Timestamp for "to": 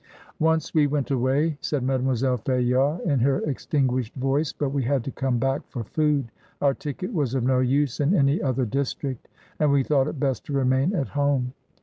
5.03-5.11, 10.45-10.53